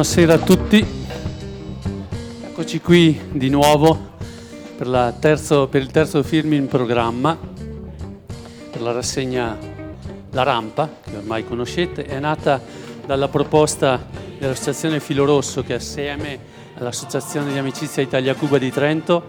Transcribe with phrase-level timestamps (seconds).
[0.00, 0.82] Buonasera a tutti,
[2.44, 4.14] eccoci qui di nuovo
[4.74, 7.36] per, terzo, per, il terzo film in programma,
[8.70, 9.58] per la rassegna
[10.30, 12.62] La Rampa, che ormai conoscete, è nata
[13.04, 14.02] dalla proposta
[14.38, 16.38] dell'Associazione Filo Rosso che assieme
[16.78, 19.22] all'Associazione di Amicizia Italia-Cuba di Trento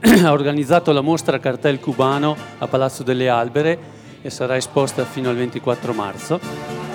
[0.02, 3.78] ha organizzato la mostra Cartel Cubano a Palazzo delle Albere
[4.20, 6.85] e sarà esposta fino al 24 marzo.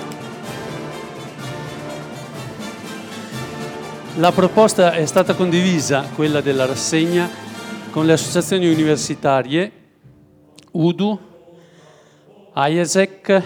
[4.16, 7.30] La proposta è stata condivisa, quella della rassegna,
[7.90, 9.72] con le associazioni universitarie
[10.72, 11.18] UDU,
[12.54, 13.42] IESEC,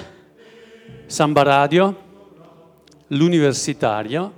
[1.06, 1.96] Samba Radio,
[3.08, 4.32] l'Universitario,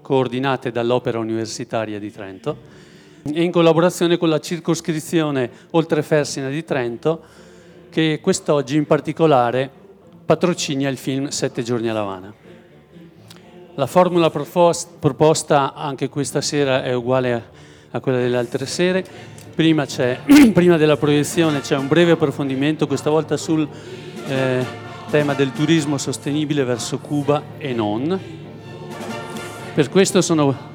[0.00, 2.56] coordinate dall'Opera Universitaria di Trento,
[3.30, 7.22] e in collaborazione con la circoscrizione Oltrefersina di Trento,
[7.90, 9.70] che quest'oggi in particolare
[10.24, 12.49] patrocina il film Sette giorni a Lavana.
[13.76, 17.44] La formula proposta anche questa sera è uguale
[17.92, 19.04] a quella delle altre sere.
[19.54, 19.86] Prima,
[20.52, 23.66] prima della proiezione c'è un breve approfondimento, questa volta sul
[24.26, 24.64] eh,
[25.08, 28.18] tema del turismo sostenibile verso Cuba e non.
[29.72, 30.68] Per questo sono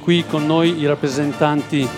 [0.00, 1.88] qui con noi i rappresentanti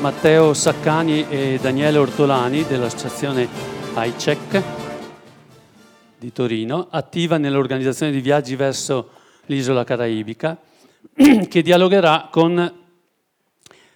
[0.00, 3.48] Matteo Saccani e Daniele Ortolani dell'associazione
[3.96, 4.62] ICEC
[6.20, 9.08] di Torino, attiva nell'organizzazione di viaggi verso
[9.46, 10.54] l'isola caraibica,
[11.48, 12.74] che dialogherà con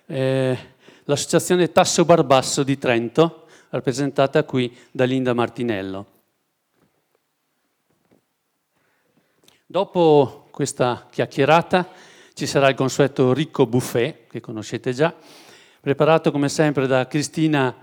[0.07, 0.59] eh,
[1.05, 6.07] l'associazione Tasso Barbasso di Trento, rappresentata qui da Linda Martinello.
[9.67, 11.91] Dopo questa chiacchierata
[12.33, 15.15] ci sarà il consueto ricco buffet, che conoscete già,
[15.79, 17.77] preparato come sempre da Cristina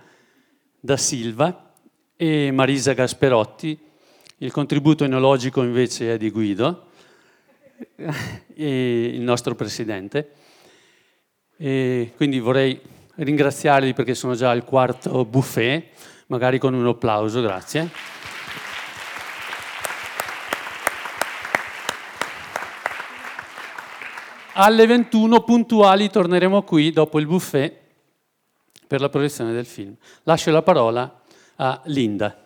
[0.80, 1.74] da Silva
[2.16, 3.90] e Marisa Gasperotti,
[4.42, 6.88] il contributo enologico invece è di Guido,
[8.56, 10.32] il nostro presidente.
[11.58, 12.80] E quindi vorrei
[13.16, 15.90] ringraziarli perché sono già al quarto buffet,
[16.28, 17.90] magari con un applauso, grazie.
[24.54, 27.78] Alle 21 puntuali torneremo qui dopo il buffet
[28.88, 29.96] per la proiezione del film.
[30.24, 31.22] Lascio la parola
[31.58, 32.41] a Linda.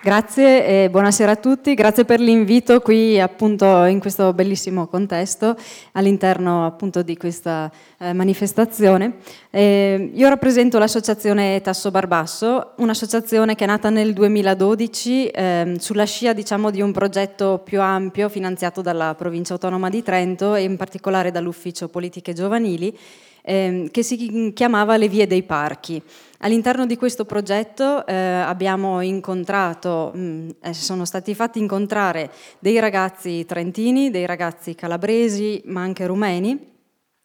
[0.00, 5.56] Grazie e buonasera a tutti, grazie per l'invito qui appunto in questo bellissimo contesto
[5.92, 9.16] all'interno appunto di questa eh, manifestazione.
[9.50, 16.32] Eh, io rappresento l'associazione Tasso Barbasso, un'associazione che è nata nel 2012 eh, sulla scia
[16.32, 21.32] diciamo di un progetto più ampio finanziato dalla provincia autonoma di Trento e in particolare
[21.32, 22.96] dall'ufficio politiche giovanili
[23.42, 26.00] ehm, che si chiamava Le Vie dei Parchi.
[26.40, 32.78] All'interno di questo progetto eh, abbiamo incontrato, mh, mm, eh, sono stati fatti incontrare dei
[32.78, 36.76] ragazzi trentini, dei ragazzi calabresi, ma anche rumeni,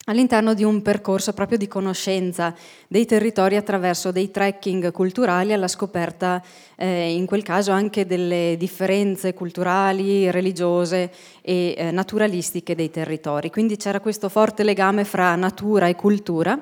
[0.05, 2.55] all'interno di un percorso proprio di conoscenza
[2.87, 6.41] dei territori attraverso dei trekking culturali alla scoperta,
[6.75, 11.11] eh, in quel caso anche delle differenze culturali, religiose
[11.43, 13.51] e eh, naturalistiche dei territori.
[13.51, 16.59] Quindi c'era questo forte legame fra natura e cultura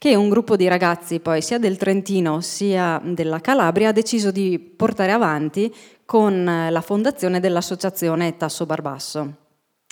[0.00, 4.58] che un gruppo di ragazzi poi sia del Trentino sia della Calabria ha deciso di
[4.58, 5.70] portare avanti
[6.06, 9.34] con eh, la fondazione dell'associazione Tasso Barbasso.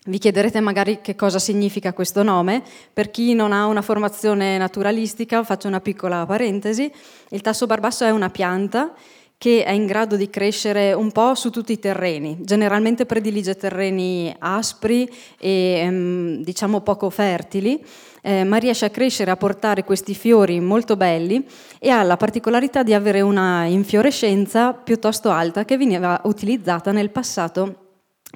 [0.06, 2.62] Vi chiederete magari che cosa significa questo nome.
[2.90, 6.90] Per chi non ha una formazione naturalistica, faccio una piccola parentesi.
[7.28, 8.94] Il tasso barbasso è una pianta
[9.36, 12.38] che è in grado di crescere un po' su tutti i terreni.
[12.40, 15.06] Generalmente predilige terreni aspri
[15.38, 15.50] e
[15.84, 17.84] ehm, diciamo poco fertili
[18.22, 21.46] eh, ma riesce a crescere, a portare questi fiori molto belli
[21.78, 27.86] e ha la particolarità di avere una infiorescenza piuttosto alta che veniva utilizzata nel passato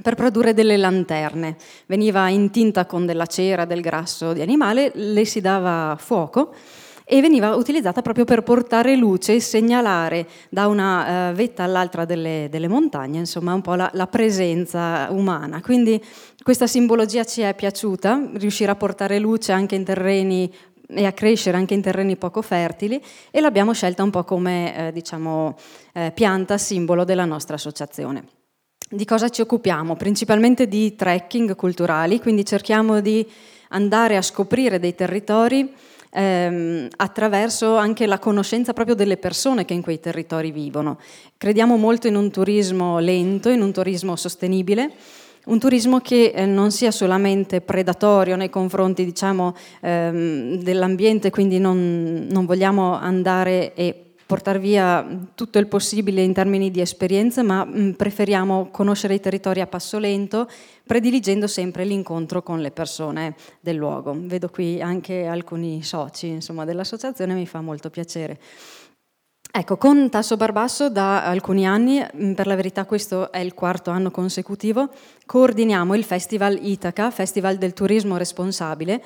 [0.00, 1.56] per produrre delle lanterne.
[1.86, 6.54] Veniva intinta con della cera, del grasso di animale, le si dava fuoco
[7.12, 12.48] e veniva utilizzata proprio per portare luce e segnalare da una uh, vetta all'altra delle,
[12.50, 15.60] delle, montagne, insomma, un po' la, la, presenza umana.
[15.60, 16.02] Quindi
[16.42, 20.50] questa simbologia ci è piaciuta, riuscire a portare luce anche in terreni
[20.88, 22.98] e a crescere anche in terreni poco fertili
[23.30, 25.58] e l'abbiamo scelta un po' come eh, diciamo,
[25.92, 28.24] eh, pianta simbolo della nostra associazione.
[28.88, 29.96] Di cosa ci occupiamo?
[29.96, 33.30] Principalmente di trekking culturali, quindi cerchiamo di
[33.68, 39.82] andare a scoprire dei territori ehm, attraverso anche la conoscenza proprio delle persone che in
[39.82, 40.98] quei territori vivono.
[41.36, 44.92] Crediamo molto in un turismo lento, in un turismo sostenibile,
[45.46, 52.26] un turismo che eh, non sia solamente predatorio nei confronti diciamo, ehm, dell'ambiente, quindi non,
[52.30, 57.96] non vogliamo andare e portare via tutto il possibile in termini di esperienze, ma mh,
[57.98, 60.48] preferiamo conoscere i territori a passo lento,
[60.86, 64.16] prediligendo sempre l'incontro con le persone del luogo.
[64.16, 68.40] Vedo qui anche alcuni soci insomma, dell'associazione, mi fa molto piacere.
[69.54, 72.02] Ecco, con Tasso Barbasso da alcuni anni,
[72.34, 74.88] per la verità questo è il quarto anno consecutivo,
[75.26, 79.02] coordiniamo il Festival Itaca, Festival del Turismo Responsabile,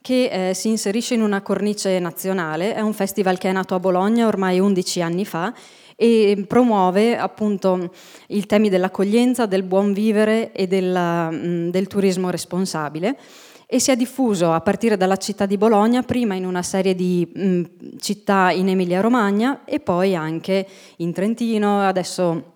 [0.00, 3.80] che eh, si inserisce in una cornice nazionale, è un festival che è nato a
[3.80, 5.52] Bologna ormai 11 anni fa
[6.00, 7.90] e promuove appunto
[8.28, 13.18] i temi dell'accoglienza, del buon vivere e della, mh, del turismo responsabile.
[13.66, 17.28] E si è diffuso a partire dalla città di Bologna, prima in una serie di
[17.34, 17.62] mh,
[17.98, 20.66] città in Emilia-Romagna e poi anche
[20.98, 22.54] in Trentino, adesso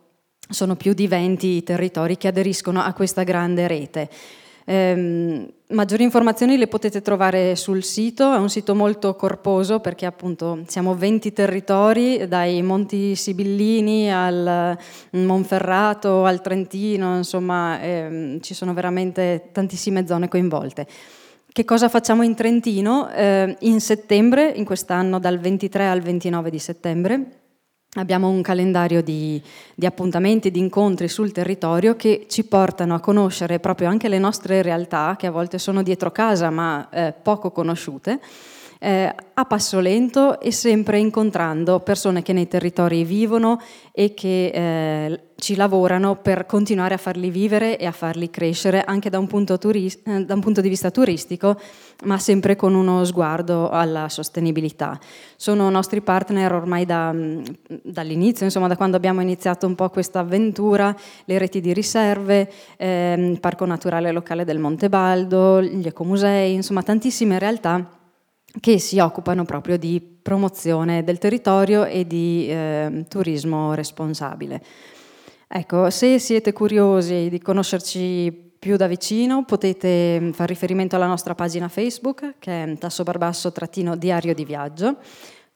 [0.48, 4.08] sono più di 20 i territori che aderiscono a questa grande rete.
[4.64, 10.60] Eh, maggiori informazioni le potete trovare sul sito, è un sito molto corposo perché appunto
[10.66, 14.76] siamo 20 territori, dai Monti Sibillini al
[15.10, 20.86] Monferrato, al Trentino, insomma ehm, ci sono veramente tantissime zone coinvolte.
[21.52, 23.10] Che cosa facciamo in Trentino?
[23.10, 27.41] Eh, in settembre, in quest'anno dal 23 al 29 di settembre,
[27.94, 29.42] Abbiamo un calendario di,
[29.74, 34.62] di, appuntamenti, di incontri sul territorio che ci portano a conoscere proprio anche le nostre
[34.62, 38.18] realtà, che a volte sono dietro casa ma eh, poco conosciute,
[38.82, 43.60] eh, a passo lento e sempre incontrando persone che nei territori vivono
[43.92, 49.08] e che eh, ci lavorano per continuare a farli vivere e a farli crescere anche
[49.08, 51.60] da un, turis- eh, da un punto di vista turistico,
[52.06, 54.98] ma sempre con uno sguardo alla sostenibilità.
[55.36, 57.42] Sono nostri partner ormai da, mm,
[57.84, 60.94] dall'inizio, insomma da quando abbiamo iniziato un po' questa avventura,
[61.26, 66.82] le reti di riserve, ehm, il Parco Naturale Locale del Monte Baldo, gli ecomusei, insomma
[66.82, 68.00] tantissime realtà
[68.60, 74.62] che si occupano proprio di promozione del territorio e di eh, turismo responsabile.
[75.48, 81.34] Ecco, se siete curiosi di conoscerci più da vicino potete mm, fare riferimento alla nostra
[81.34, 84.96] pagina Facebook che è Tasso Barbasso-diario di viaggio.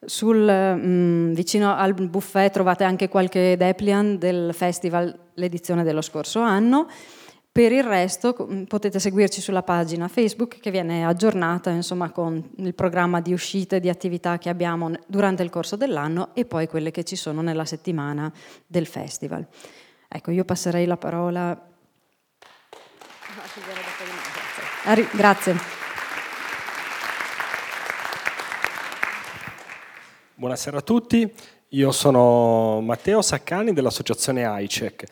[0.04, 6.40] Sul, mh, mm, vicino al buffet trovate anche qualche Deplian del festival l'edizione dello scorso
[6.40, 6.88] anno
[7.56, 12.74] per il resto mm, potete seguirci sulla pagina Facebook che viene aggiornata insomma, con il
[12.74, 17.02] programma di uscite, di attività che abbiamo durante il corso dell'anno e poi quelle che
[17.02, 18.30] ci sono nella settimana
[18.66, 19.46] del festival.
[20.06, 21.58] Ecco, io passerei la parola.
[25.12, 25.56] Grazie.
[30.34, 31.32] Buonasera a tutti,
[31.68, 35.04] io sono Matteo Saccani dell'associazione AICEC.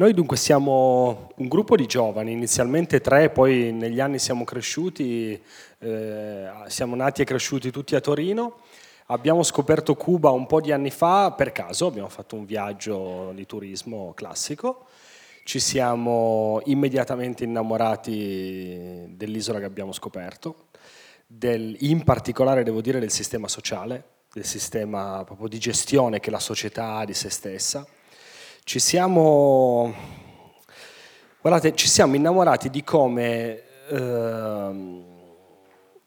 [0.00, 5.38] Noi dunque siamo un gruppo di giovani, inizialmente tre, poi negli anni siamo cresciuti,
[5.78, 8.60] eh, siamo nati e cresciuti tutti a Torino.
[9.08, 13.44] Abbiamo scoperto Cuba un po' di anni fa per caso, abbiamo fatto un viaggio di
[13.44, 14.86] turismo classico.
[15.44, 20.68] Ci siamo immediatamente innamorati dell'isola che abbiamo scoperto,
[21.26, 26.40] del, in particolare devo dire del sistema sociale, del sistema proprio di gestione che la
[26.40, 27.86] società ha di se stessa
[28.70, 29.92] ci siamo,
[31.40, 35.02] guardate, ci siamo innamorati di come eh,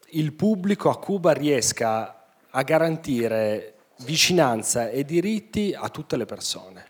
[0.02, 6.86] il pubblico a Cuba riesca a garantire vicinanza e diritti a tutte le persone.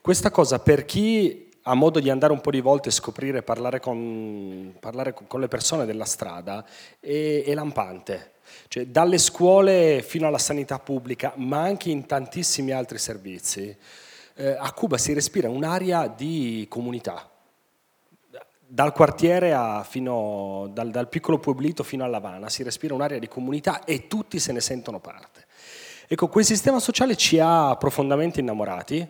[0.00, 3.78] Questa cosa per chi ha modo di andare un po' di volte e scoprire, parlare
[3.78, 6.64] con, parlare con le persone della strada,
[6.98, 8.36] è, è lampante.
[8.68, 13.76] Cioè, dalle scuole fino alla sanità pubblica, ma anche in tantissimi altri servizi
[14.34, 17.30] eh, a Cuba si respira un'aria di comunità,
[18.72, 19.52] dal quartiere
[19.84, 24.52] fino, dal, dal, piccolo pueblito fino all'Havana si respira un'area di comunità e tutti se
[24.52, 25.46] ne sentono parte.
[26.06, 29.06] Ecco, quel sistema sociale ci ha profondamente innamorati,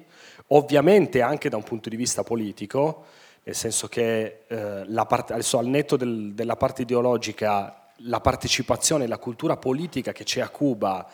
[0.49, 3.05] ovviamente anche da un punto di vista politico,
[3.43, 9.19] nel senso che eh, parte, adesso al netto del, della parte ideologica, la partecipazione, la
[9.19, 11.07] cultura politica che c'è a Cuba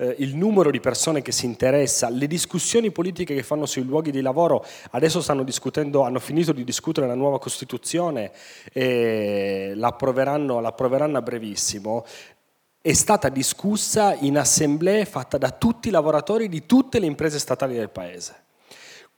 [0.00, 4.10] eh, il numero di persone che si interessa, le discussioni politiche che fanno sui luoghi
[4.10, 8.32] di lavoro, adesso stanno discutendo, hanno finito di discutere la nuova Costituzione
[8.72, 12.06] e l'approveranno, l'approveranno a brevissimo,
[12.80, 17.74] è stata discussa in assemblee fatta da tutti i lavoratori di tutte le imprese statali
[17.74, 18.48] del Paese.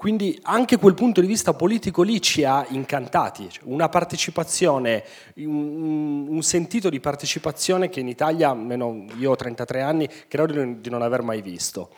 [0.02, 5.04] Quindi anche quel punto di vista politico lì ci ha incantati, cioè, una partecipazione,
[5.36, 11.02] un, sentito di partecipazione che in Italia, almeno io ho 33 anni, credo di non
[11.02, 11.90] aver mai visto.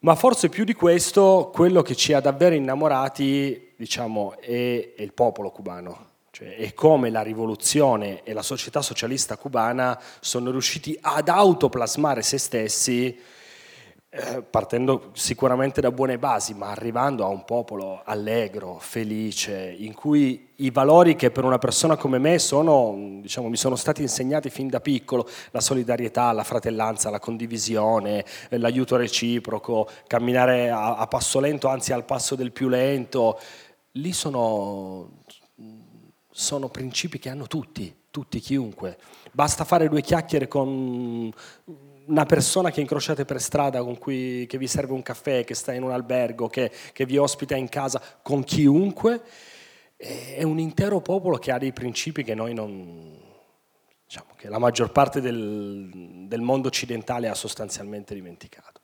[0.00, 5.14] Ma forse più di questo, quello che ci ha davvero innamorati, diciamo, è, è il
[5.14, 6.08] popolo cubano.
[6.30, 12.36] Cioè, è come la rivoluzione e la società socialista cubana sono riusciti ad autoplasmare se
[12.36, 13.18] stessi
[14.10, 20.48] eh, partendo sicuramente da buone basi, ma arrivando a un popolo allegro, felice, in cui
[20.56, 24.68] i valori che per una persona come me sono, diciamo, mi sono stati insegnati fin
[24.68, 31.38] da piccolo, la solidarietà, la fratellanza, la condivisione, eh, l'aiuto reciproco, camminare a, a passo
[31.38, 33.38] lento, anzi al passo del più lento,
[33.92, 35.18] lì sono,
[36.30, 38.96] sono principi che hanno tutti, tutti, chiunque.
[39.32, 41.30] Basta fare due chiacchiere con
[42.08, 45.72] una persona che incrociate per strada, con cui, che vi serve un caffè, che sta
[45.72, 49.22] in un albergo, che, che vi ospita in casa, con chiunque,
[49.96, 53.16] è un intero popolo che ha dei principi che noi non...
[54.04, 58.80] diciamo che la maggior parte del, del mondo occidentale ha sostanzialmente dimenticato.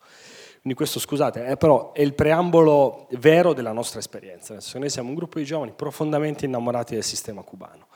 [0.61, 5.15] Quindi questo, scusate, eh, però è il preambolo vero della nostra esperienza, noi siamo un
[5.15, 7.89] gruppo di giovani profondamente innamorati del sistema cubano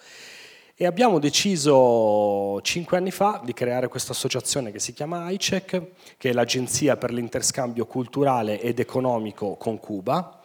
[0.80, 5.82] e abbiamo deciso cinque anni fa di creare questa associazione che si chiama ICEC,
[6.16, 10.40] che è l'Agenzia per l'interscambio culturale ed economico con Cuba,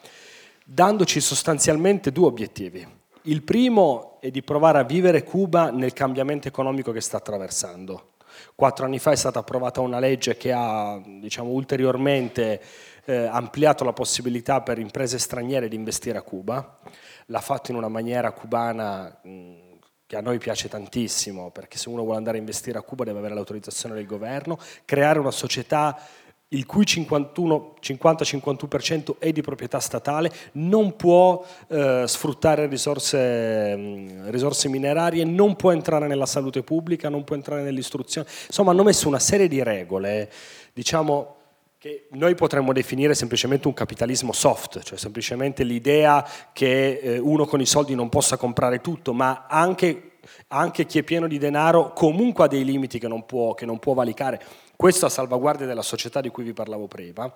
[0.66, 2.84] dandoci sostanzialmente due obiettivi.
[3.25, 8.13] Il primo è di provare a vivere Cuba nel cambiamento economico che sta attraversando.
[8.56, 12.60] Quattro anni fa è stata approvata una legge che ha diciamo, ulteriormente
[13.06, 16.80] eh, ampliato la possibilità per imprese straniere di investire a Cuba.
[17.28, 19.72] L'ha fatto in una maniera cubana mh,
[20.13, 23.17] che a noi piace tantissimo, perché se uno vuole andare a investire a Cuba deve
[23.17, 26.00] avere l'autorizzazione del governo, creare una società
[26.50, 35.55] il cui 50-51% è di proprietà statale, non può eh, sfruttare risorse, risorse, minerarie, non
[35.55, 38.27] può entrare nella salute pubblica, non può entrare nell'istruzione.
[38.46, 40.29] Insomma, hanno messo una serie di regole,
[40.74, 41.38] diciamo,
[41.84, 47.60] che noi potremmo definire semplicemente un capitalismo soft, cioè semplicemente l'idea che eh, uno con
[47.60, 50.12] i soldi non possa comprare tutto, ma anche,
[50.48, 53.80] anche chi è pieno di denaro comunque ha dei limiti che non può, che non
[53.80, 54.42] può valicare.
[54.78, 57.30] Questo a salvaguardia della società di cui vi parlavo prima.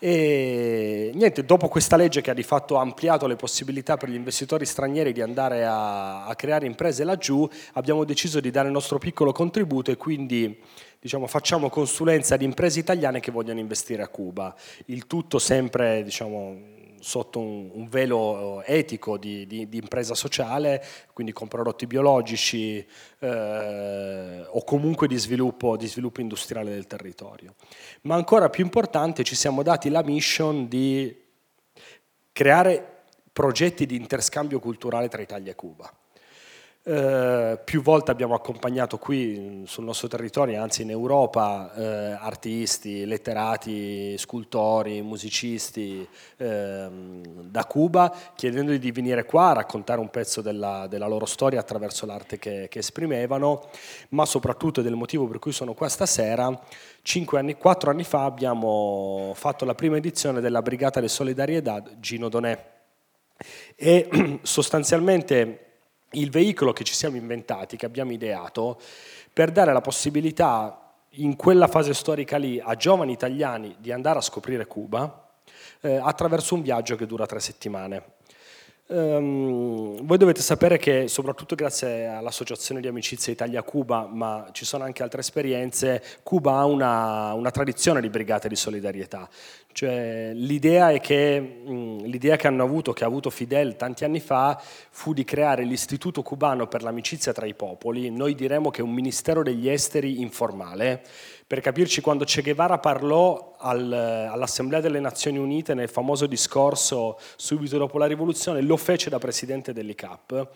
[0.00, 4.64] E niente, dopo questa legge che ha di fatto ampliato le possibilità per gli investitori
[4.64, 9.32] stranieri di andare a, a creare imprese laggiù, abbiamo deciso di dare il nostro piccolo
[9.32, 10.56] contributo e quindi
[11.00, 14.54] diciamo, facciamo consulenza ad imprese italiane che vogliono investire a Cuba,
[14.86, 21.32] il tutto sempre diciamo, sotto un, un, velo etico di, di, di, impresa sociale, quindi
[21.32, 22.84] con prodotti biologici
[23.18, 27.54] eh, o comunque di sviluppo, di sviluppo industriale del territorio.
[28.02, 31.26] Ma ancora più importante ci siamo dati la mission di
[32.32, 32.96] creare
[33.32, 35.97] progetti di interscambio culturale tra Italia e Cuba.
[36.82, 44.16] Eh, più volte abbiamo accompagnato qui sul nostro territorio, anzi in Europa, eh, artisti, letterati,
[44.16, 46.08] scultori, musicisti
[46.38, 46.88] eh,
[47.42, 52.06] da Cuba, chiedendogli di venire qua a raccontare un pezzo della, della loro storia attraverso
[52.06, 53.68] l'arte che, che, esprimevano,
[54.10, 56.58] ma soprattutto del motivo per cui sono qua stasera.
[57.02, 62.30] Cinque anni, quattro anni fa abbiamo fatto la prima edizione della Brigata de Solidariedad Gino
[62.30, 62.76] Donè
[63.76, 65.67] e sostanzialmente
[66.12, 68.80] il veicolo che ci siamo inventati, che abbiamo ideato,
[69.32, 74.22] per dare la possibilità in quella fase storica lì a giovani italiani di andare a
[74.22, 75.28] scoprire Cuba
[75.80, 78.16] eh, attraverso un viaggio che dura tre settimane.
[78.90, 85.02] Um, voi dovete sapere che soprattutto grazie all'Associazione di Amicizia Italia-Cuba, ma ci sono anche
[85.02, 89.28] altre esperienze, Cuba ha una, una tradizione di brigate di solidarietà.
[89.72, 94.58] Cioè, l'idea, che, mh, l'idea che hanno avuto, che ha avuto Fidel tanti anni fa,
[94.58, 98.94] fu di creare l'Istituto Cubano per l'Amicizia tra i Popoli, noi diremmo che è un
[98.94, 101.02] Ministero degli Esteri informale,
[101.48, 107.78] per capirci, quando Che Guevara parlò al, all'Assemblea delle Nazioni Unite nel famoso discorso subito
[107.78, 110.48] dopo la rivoluzione, lo fece da presidente dell'ICAP,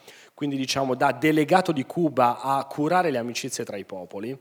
[0.42, 4.36] quindi diciamo da delegato di Cuba a curare le amicizie tra i popoli.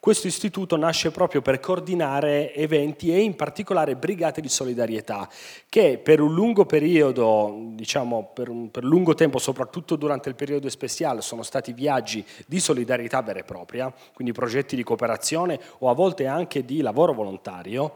[0.00, 5.28] Questo istituto nasce proprio per coordinare eventi e in particolare brigate di solidarietà
[5.68, 10.68] che per un lungo periodo, diciamo per un per lungo tempo, soprattutto durante il periodo
[10.68, 15.94] speciale, sono stati viaggi di solidarietà vera e propria, quindi progetti di cooperazione o a
[15.94, 17.94] volte anche di lavoro volontario.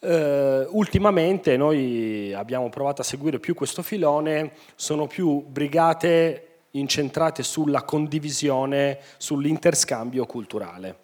[0.00, 7.82] Uh, ultimamente noi abbiamo provato a seguire più questo filone, sono più brigate incentrate sulla
[7.82, 10.98] condivisione, sull'interscambio culturale.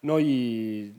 [0.00, 0.94] Noi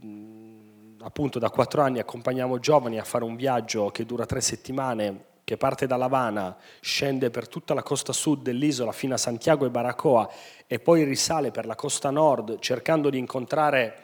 [0.99, 5.57] appunto da quattro anni accompagniamo giovani a fare un viaggio che dura tre settimane, che
[5.57, 10.29] parte da Lavana, scende per tutta la costa sud dell'isola fino a Santiago e Baracoa
[10.67, 14.03] e poi risale per la costa nord cercando di incontrare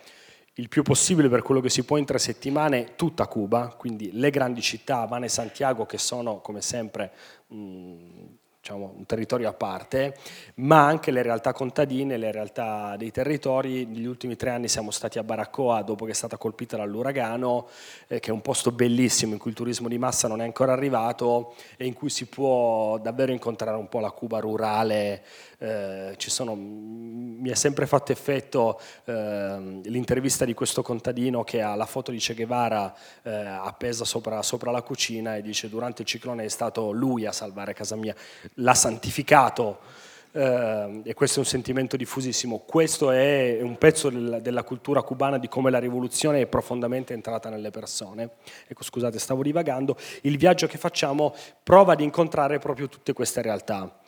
[0.56, 4.32] il più possibile per quello che si può in tre settimane tutta Cuba, quindi le
[4.32, 7.12] grandi città, Havana e Santiago che sono come sempre
[7.48, 8.26] mh,
[8.68, 10.16] diciamo, un territorio a parte,
[10.56, 13.86] ma anche le realtà contadine, le realtà dei territori.
[13.86, 17.70] Negli ultimi tre anni siamo stati a Baraccoa dopo che è stata colpita dall'uragano,
[18.08, 20.74] eh, che è un posto bellissimo in cui il turismo di massa non è ancora
[20.74, 25.24] arrivato e in cui si può davvero incontrare un po' la Cuba rurale.
[25.60, 31.88] Eh, sono, mi è sempre fatto effetto eh, l'intervista di questo contadino che ha la
[31.88, 32.94] foto di Che Guevara
[33.24, 37.32] eh, appesa sopra, sopra la cucina e dice durante il ciclone è stato lui a
[37.32, 38.14] salvare casa mia
[38.60, 39.80] l'ha santificato
[40.32, 42.60] eh, e questo è un sentimento diffusissimo.
[42.60, 47.50] Questo è un pezzo del, della cultura cubana di come la rivoluzione è profondamente entrata
[47.50, 48.30] nelle persone.
[48.68, 49.98] Ecco, scusate, stavo divagando.
[50.22, 51.34] Il viaggio che facciamo
[51.64, 54.00] prova ad incontrare proprio tutte queste realtà.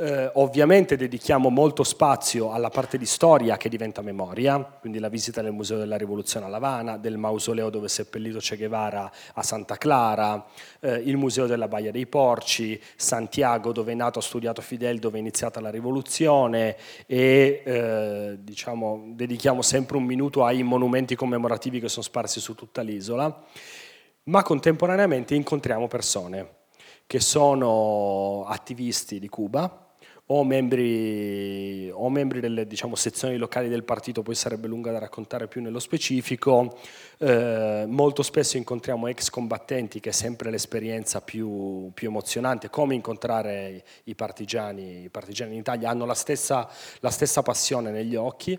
[0.00, 5.42] Eh, ovviamente dedichiamo molto spazio alla parte di storia che diventa memoria, quindi la visita
[5.42, 9.76] del Museo della Rivoluzione a Lavana, del mausoleo dove è seppellito Che Guevara a Santa
[9.76, 10.46] Clara,
[10.78, 15.16] eh, il Museo della Baia dei Porci, Santiago dove è nato, ha studiato Fidel, dove
[15.16, 16.76] è iniziata la rivoluzione
[17.06, 22.82] e eh, diciamo, dedichiamo sempre un minuto ai monumenti commemorativi che sono sparsi su tutta
[22.82, 23.36] l'isola,
[24.22, 26.50] ma contemporaneamente incontriamo persone
[27.04, 29.86] che sono attivisti di Cuba,
[30.30, 35.48] o membri, o membri delle diciamo, sezioni locali del partito, poi sarebbe lunga da raccontare
[35.48, 36.76] più nello specifico.
[37.18, 43.84] Eh, molto spesso incontriamo ex combattenti, che è sempre l'esperienza più, più emozionante, come incontrare
[44.04, 46.68] i partigiani, i partigiani in Italia, hanno la stessa,
[47.00, 48.58] la stessa passione negli occhi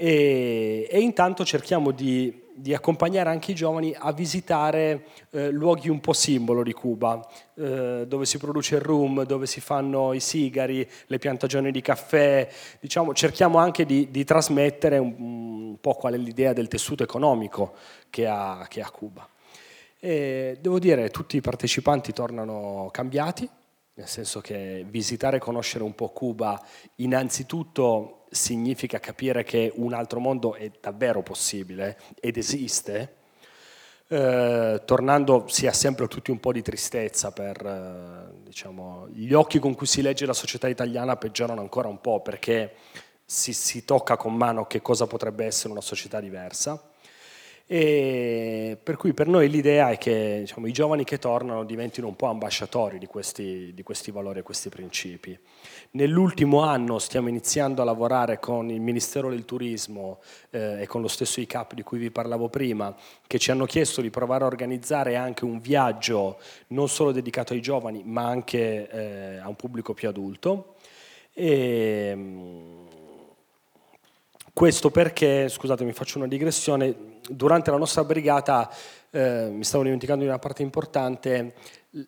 [0.00, 5.98] e, e intanto cerchiamo di, di, accompagnare anche i giovani a visitare eh, luoghi un
[5.98, 7.20] po' simbolo di Cuba,
[7.56, 12.48] eh, dove si produce il rum, dove si fanno i sigari, le piantagioni di caffè,
[12.78, 17.74] diciamo, cerchiamo anche di, di trasmettere un, un, po' qual è l'idea del tessuto economico
[18.08, 19.28] che ha, che ha Cuba.
[19.98, 23.50] E devo dire, tutti i partecipanti tornano cambiati,
[23.94, 26.64] nel senso che visitare e conoscere un po' Cuba
[26.96, 33.16] innanzitutto significa capire che un altro mondo è davvero possibile ed esiste,
[34.08, 39.58] eh, tornando si ha sempre tutti un po' di tristezza per eh, diciamo, gli occhi
[39.58, 42.74] con cui si legge la società italiana peggiorano ancora un po' perché
[43.24, 46.82] si, si tocca con mano che cosa potrebbe essere una società diversa.
[47.70, 52.16] E per cui per noi l'idea è che diciamo, i giovani che tornano diventino un
[52.16, 55.38] po' ambasciatori di questi, di questi valori e questi principi.
[55.90, 61.08] Nell'ultimo anno stiamo iniziando a lavorare con il Ministero del Turismo eh, e con lo
[61.08, 65.16] stesso ICAP di cui vi parlavo prima, che ci hanno chiesto di provare a organizzare
[65.16, 70.08] anche un viaggio non solo dedicato ai giovani, ma anche eh, a un pubblico più
[70.08, 70.76] adulto.
[71.34, 72.16] E,
[74.58, 76.92] questo perché, scusate, faccio una digressione,
[77.28, 78.68] durante la nostra brigata,
[79.10, 81.54] eh, mi stavo dimenticando di una parte importante,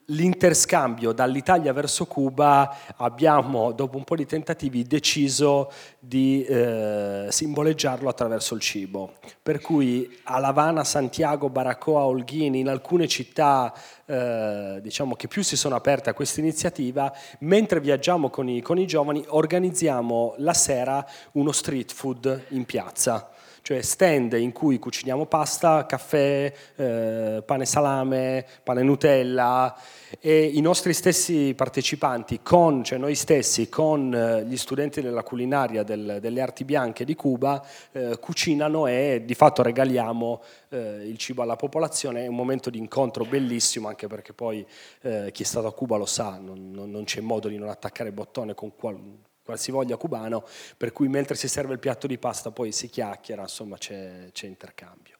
[0.07, 8.55] l'interscambio dall'Italia verso Cuba abbiamo, dopo un po' di tentativi, deciso di eh, simboleggiarlo attraverso
[8.55, 9.15] il cibo.
[9.43, 13.73] Per cui a Lavana, Santiago, Baracoa, Olghini, in alcune città
[14.05, 18.79] eh, diciamo che più si sono aperte a questa iniziativa, mentre viaggiamo con i, con
[18.79, 23.31] i giovani organizziamo la sera uno street food in piazza
[23.63, 29.77] cioè stand in cui cuciniamo pasta, caffè, eh, pane salame, pane Nutella
[30.19, 35.83] e i nostri stessi partecipanti, con, cioè noi stessi, con eh, gli studenti della culinaria
[35.83, 41.43] del, delle arti bianche di Cuba, eh, cucinano e di fatto regaliamo eh, il cibo
[41.43, 42.25] alla popolazione.
[42.25, 44.67] È un momento di incontro bellissimo, anche perché poi
[45.03, 47.69] eh, chi è stato a Cuba lo sa, non, non, non c'è modo di non
[47.69, 50.45] attaccare bottone con qualunque qualsivoglia cubano,
[50.77, 54.47] per cui mentre si serve il piatto di pasta poi si chiacchiera, insomma c'è, c'è
[54.47, 55.19] intercambio.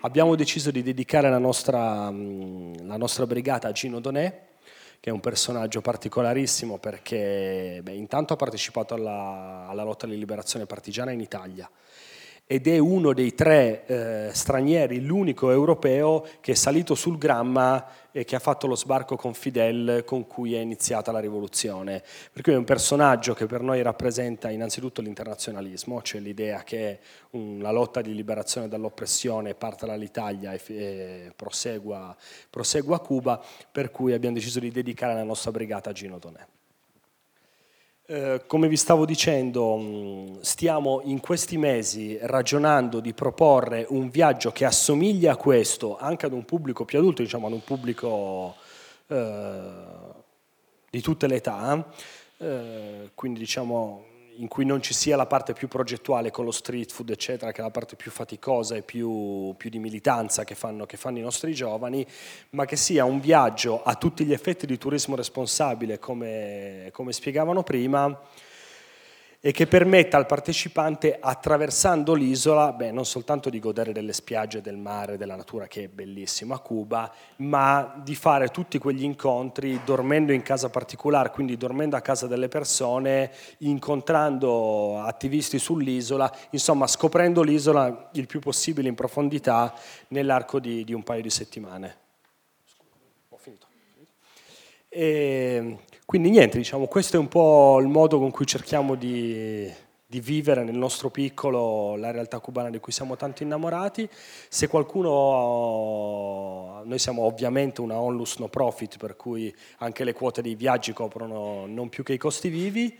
[0.00, 4.48] Abbiamo deciso di dedicare la nostra, la nostra brigata a Gino Donè,
[4.98, 10.66] che è un personaggio particolarissimo perché beh, intanto ha partecipato alla, alla lotta alla liberazione
[10.66, 11.70] partigiana in Italia,
[12.52, 18.24] ed è uno dei tre eh, stranieri, l'unico europeo che è salito sul Gramma e
[18.24, 22.02] che ha fatto lo sbarco con Fidel con cui è iniziata la rivoluzione.
[22.32, 26.98] Per cui è un personaggio che per noi rappresenta innanzitutto l'internazionalismo, cioè l'idea che
[27.30, 32.16] la lotta di liberazione dall'oppressione parta dall'Italia e, e prosegua,
[32.50, 36.44] prosegua a Cuba, per cui abbiamo deciso di dedicare la nostra brigata a Gino Donè.
[38.12, 44.50] Eh, come vi stavo dicendo, mm, stiamo in questi mesi ragionando di proporre un viaggio
[44.50, 48.56] che assomiglia a questo anche ad un pubblico più adulto, diciamo ad un pubblico
[49.06, 49.60] eh,
[50.90, 51.88] di tutte le età,
[52.38, 54.02] eh, quindi diciamo
[54.40, 57.60] in cui non ci sia la parte più progettuale con lo street food, eccetera, che
[57.60, 61.22] è la parte più faticosa e più, più di militanza che fanno, che fanno, i
[61.22, 62.06] nostri giovani,
[62.50, 67.62] ma che sia un viaggio a tutti gli effetti di turismo responsabile, come, come spiegavano
[67.62, 68.18] prima,
[69.42, 74.76] e che permetta al partecipante, attraversando l'isola, beh, non soltanto di godere delle spiagge, del
[74.76, 80.32] mare, della natura che è bellissima a Cuba, ma di fare tutti quegli incontri dormendo
[80.32, 88.10] in casa particolare, quindi dormendo a casa delle persone, incontrando attivisti sull'isola, insomma scoprendo l'isola
[88.12, 89.74] il più possibile in profondità
[90.08, 91.96] nell'arco di, di un paio di settimane.
[94.92, 95.78] E
[96.10, 99.72] quindi niente, diciamo, questo è un po' il modo con cui cerchiamo di,
[100.04, 104.08] di, vivere nel nostro piccolo la realtà cubana di cui siamo tanto innamorati.
[104.48, 110.56] Se qualcuno, noi siamo ovviamente una onlus no profit, per cui anche le quote dei
[110.56, 112.98] viaggi coprono non più che i costi vivi.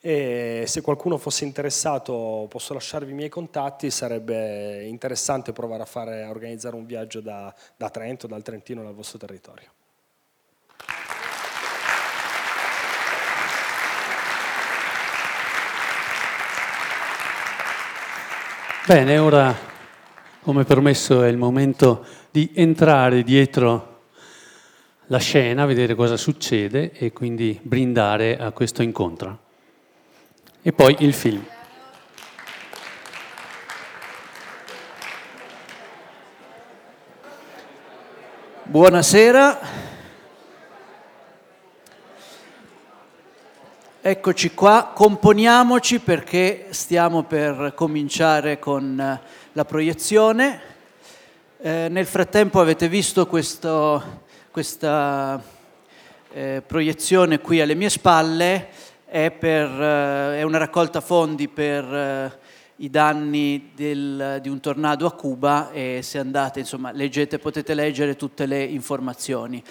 [0.00, 6.22] E se qualcuno fosse interessato posso lasciarvi i miei contatti, sarebbe interessante provare a, fare,
[6.22, 9.81] a organizzare un viaggio da, da Trento, dal Trentino, dal vostro territorio.
[18.84, 19.56] Bene, ora
[20.40, 24.06] come promesso è il momento di entrare dietro
[25.06, 29.38] la scena, vedere cosa succede e quindi brindare a questo incontro.
[30.62, 31.44] E poi il film.
[38.64, 39.81] Buonasera.
[44.04, 49.20] Eccoci qua, componiamoci perché stiamo per cominciare con eh,
[49.52, 50.60] la proiezione.
[51.60, 55.40] Eh, nel frattempo avete visto questo, questa
[56.32, 58.70] eh, proiezione qui alle mie spalle,
[59.04, 62.38] è, per, eh, è una raccolta fondi per eh,
[62.78, 68.16] i danni del, di un tornado a Cuba e se andate, insomma, leggete, potete leggere
[68.16, 69.62] tutte le informazioni.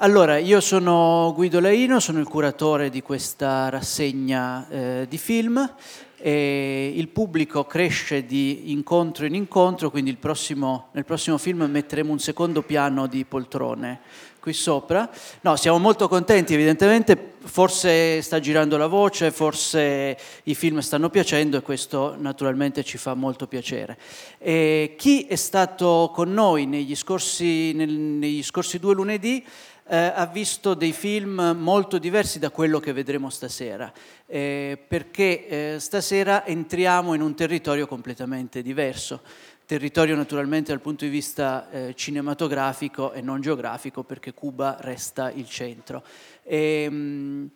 [0.00, 5.74] Allora, io sono Guido Laino, sono il curatore di questa rassegna eh, di film
[6.16, 12.20] e il pubblico cresce di incontro in incontro, quindi prossimo, nel prossimo film metteremo un
[12.20, 14.00] secondo piano di poltrone
[14.40, 15.10] qui sopra.
[15.40, 21.56] No, siamo molto contenti, evidentemente, forse sta girando la voce, forse i film stanno piacendo
[21.56, 23.98] e questo naturalmente ci fa molto piacere.
[24.38, 29.44] E chi è stato con noi negli scorsi, nel, negli scorsi due lunedì
[29.88, 33.90] eh, ha visto dei film molto diversi da quello che vedremo stasera,
[34.26, 39.22] eh, perché eh, stasera entriamo in un territorio completamente diverso,
[39.64, 45.48] territorio naturalmente dal punto di vista eh, cinematografico e non geografico, perché Cuba resta il
[45.48, 46.02] centro.
[46.42, 47.50] E, ehm, mh,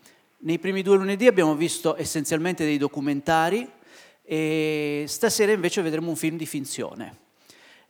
[0.45, 3.71] nei primi due lunedì abbiamo visto essenzialmente dei documentari
[4.25, 7.22] e stasera invece vedremo un film di finzione.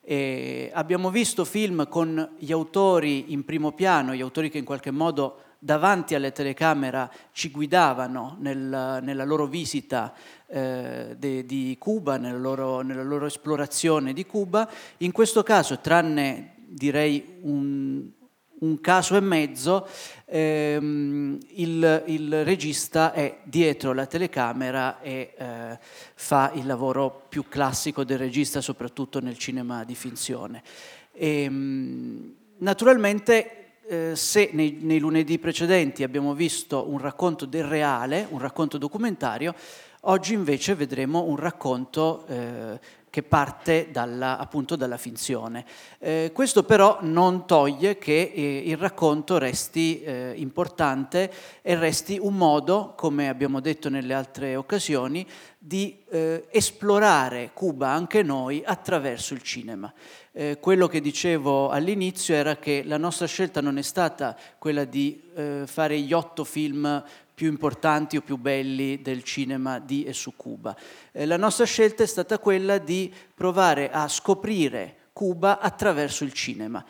[0.04, 4.90] E abbiamo visto film con gli autori in primo piano, gli autori che in qualche
[4.90, 10.12] modo davanti alle telecamera ci guidavano nel, nella loro visita
[10.48, 14.68] eh, de, di Cuba, nella loro, nella loro esplorazione di Cuba.
[14.98, 18.10] In questo caso, tranne direi un,
[18.62, 19.86] un caso e mezzo,
[20.24, 25.78] ehm, il, il, regista è dietro la telecamera e eh,
[26.14, 30.62] fa il lavoro più classico del regista, soprattutto nel cinema di finzione.
[31.12, 38.26] E, ehm, naturalmente eh, se nei, nei, lunedì precedenti abbiamo visto un racconto del reale,
[38.30, 39.54] un racconto documentario,
[40.02, 42.78] oggi invece vedremo un racconto eh,
[43.12, 45.66] che parte dalla, appunto dalla finzione.
[45.98, 52.38] Eh, questo però non toglie che eh, il racconto resti eh, importante e resti un
[52.38, 55.26] modo, come abbiamo detto nelle altre occasioni,
[55.58, 59.92] di eh, esplorare Cuba anche noi attraverso il cinema.
[60.32, 65.22] Eh, quello che dicevo all'inizio era che la nostra scelta non è stata quella di
[65.34, 70.34] eh, fare gli otto film più importanti o più belli del cinema di e su
[70.36, 70.76] Cuba.
[71.10, 76.84] Eh, la nostra scelta è stata quella di provare a scoprire Cuba attraverso il cinema.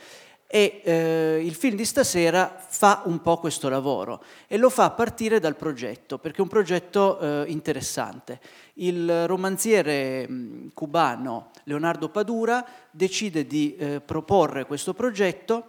[0.55, 4.91] E eh, il film di stasera fa un po' questo lavoro e lo fa a
[4.91, 8.39] partire dal progetto, perché è un progetto eh, interessante.
[8.75, 15.69] Il romanziere mh, cubano Leonardo Padura decide di eh, proporre questo progetto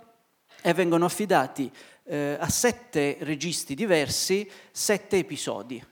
[0.62, 1.71] e vengono affidati
[2.05, 5.83] eh, a sette registi diversi sette episodi.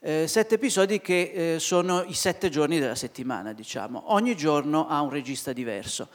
[0.00, 4.12] Eh, sette episodi che eh, sono i sette giorni della settimana, diciamo.
[4.12, 6.08] Ogni giorno ha un regista diverso.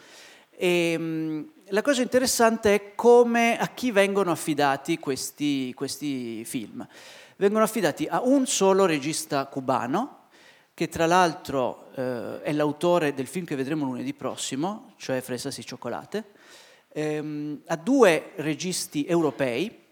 [0.49, 6.88] E, mh, la cosa interessante è come, a chi vengono affidati questi, questi film.
[7.38, 10.27] vengono affidati a un solo regista cubano,
[10.73, 15.63] che tra l'altro eh, è l'autore del film che vedremo lunedì prossimo, cioè Fresas e
[15.63, 16.23] Cioccolate,
[16.95, 19.84] ehm, a due registi europei,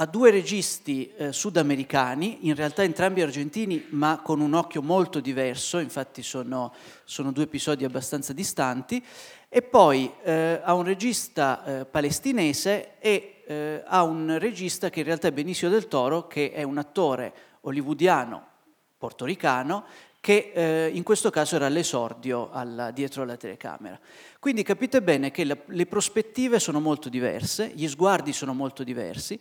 [0.00, 5.78] a due registi eh, sudamericani, in realtà entrambi argentini, ma con un occhio molto diverso,
[5.78, 6.72] infatti sono,
[7.04, 9.04] sono due episodi abbastanza distanti,
[9.48, 15.06] e poi eh, a un regista eh, palestinese e eh, a un regista che in
[15.06, 18.46] realtà è Benicio del Toro, che è un attore hollywoodiano
[18.98, 19.84] portoricano
[20.20, 23.98] che eh, in questo caso era l'esordio alla, dietro la telecamera.
[24.38, 29.40] Quindi capite bene che la, le prospettive sono molto diverse, gli sguardi sono molto diversi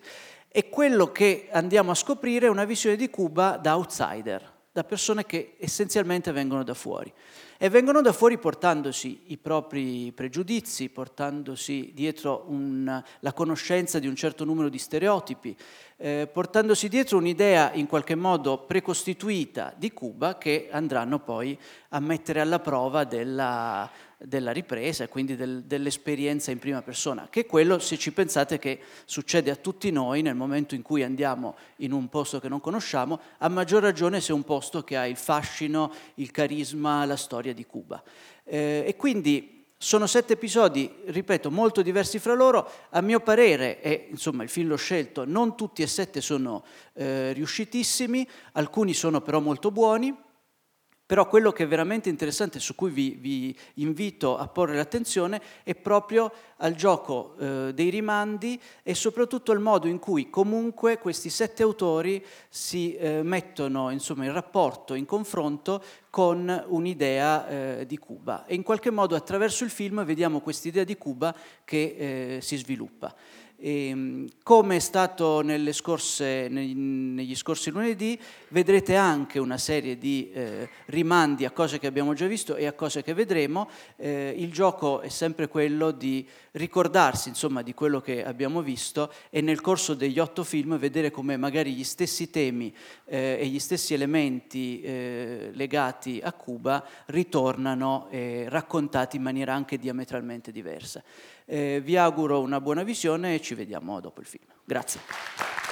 [0.49, 5.25] e quello che andiamo a scoprire è una visione di Cuba da outsider, da persone
[5.25, 7.13] che essenzialmente vengono da fuori
[7.57, 14.15] e vengono da fuori portandosi i propri pregiudizi, portandosi dietro un, la conoscenza di un
[14.15, 15.55] certo numero di stereotipi,
[15.97, 21.57] eh, portandosi dietro un'idea in qualche modo precostituita di Cuba che andranno poi
[21.89, 27.41] a mettere alla prova della, della ripresa e quindi del, dell'esperienza in prima persona, che
[27.41, 31.55] è quello, se ci pensate, che succede a tutti noi nel momento in cui andiamo
[31.77, 35.05] in un posto che non conosciamo, a maggior ragione se è un posto che ha
[35.05, 38.01] il fascino, il carisma, la storia di Cuba.
[38.43, 42.67] Eh, e quindi sono sette episodi, ripeto, molto diversi fra loro.
[42.89, 47.31] A mio parere, e insomma il film l'ho scelto, non tutti e sette sono eh,
[47.33, 50.25] riuscitissimi, alcuni sono però molto buoni.
[51.07, 55.73] Però quello che è veramente interessante, su cui vi, vi invito a porre l'attenzione, è
[55.73, 61.63] proprio al gioco eh, dei rimandi e soprattutto al modo in cui comunque questi sette
[61.63, 68.45] autori si eh, mettono insomma, in rapporto, in confronto con un'idea eh, di Cuba.
[68.45, 73.15] E in qualche modo attraverso il film vediamo quest'idea di Cuba che eh, si sviluppa.
[73.59, 78.17] E, ehm, come è stato scorse, negli scorsi lunedì,
[78.49, 82.73] vedrete anche una serie di eh, rimandi a cose che abbiamo già visto e a
[82.73, 83.67] cose che vedremo.
[83.95, 89.41] Eh, il gioco è sempre quello di ricordarsi insomma, di quello che abbiamo visto e
[89.41, 92.73] nel corso degli otto film vedere come magari gli stessi temi
[93.05, 98.09] eh, e gli stessi elementi eh, legati a Cuba ritornano
[98.47, 101.03] raccontati in maniera anche diametralmente diversa.
[101.49, 104.43] Eh, vi auguro una buona visione e ci vediamo dopo il film.
[104.65, 105.66] Grazie.